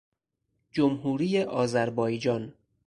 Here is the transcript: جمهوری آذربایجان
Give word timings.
جمهوری 0.71 1.41
آذربایجان 1.43 2.53